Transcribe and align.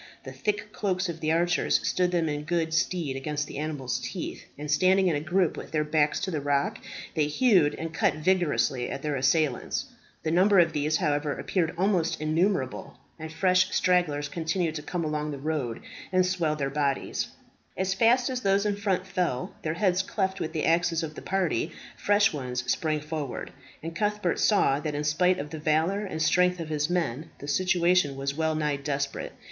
The 0.23 0.31
thick 0.33 0.73
cloaks 0.73 1.09
of 1.09 1.19
the 1.19 1.31
archers 1.31 1.79
stood 1.87 2.09
them 2.09 2.27
in 2.27 2.41
good 2.45 2.73
stead 2.73 3.15
against 3.15 3.45
the 3.45 3.59
animals' 3.59 3.99
teeth, 3.99 4.45
and 4.57 4.71
standing 4.71 5.09
in 5.09 5.15
a 5.15 5.19
group 5.21 5.55
with 5.55 5.69
their 5.69 5.83
backs 5.83 6.19
to 6.21 6.31
the 6.31 6.41
rock, 6.41 6.79
they 7.13 7.27
hewed 7.27 7.75
and 7.75 7.93
cut 7.93 8.15
vigorously 8.15 8.89
at 8.89 9.03
their 9.03 9.15
assailants. 9.15 9.85
The 10.23 10.31
numbers 10.31 10.65
of 10.65 10.73
these, 10.73 10.97
however, 10.97 11.33
appeared 11.37 11.75
almost 11.77 12.19
innumerable, 12.19 12.97
and 13.19 13.31
fresh 13.31 13.69
stragglers 13.75 14.27
continued 14.27 14.73
to 14.73 14.81
come 14.81 15.05
along 15.05 15.29
the 15.29 15.37
road, 15.37 15.81
and 16.11 16.25
swell 16.25 16.55
their 16.55 16.71
body. 16.71 17.13
As 17.77 17.93
fast 17.93 18.27
as 18.31 18.41
those 18.41 18.65
in 18.65 18.77
front 18.77 19.05
fell, 19.05 19.53
their 19.61 19.75
heads 19.75 20.01
cleft 20.01 20.39
with 20.39 20.51
the 20.51 20.65
axes 20.65 21.03
of 21.03 21.13
the 21.13 21.21
party, 21.21 21.73
fresh 21.95 22.33
ones 22.33 22.63
sprang 22.71 23.01
forward; 23.01 23.51
and 23.83 23.95
Cuthbert 23.95 24.39
saw 24.39 24.79
that 24.79 24.95
in 24.95 25.03
spite 25.03 25.37
of 25.37 25.51
the 25.51 25.59
valour 25.59 26.03
and 26.05 26.19
strength 26.23 26.59
of 26.59 26.69
his 26.69 26.89
men, 26.89 27.29
the 27.37 27.47
situation 27.47 28.15
was 28.17 28.33
well 28.33 28.55
nigh 28.55 28.77
desperate. 28.77 29.33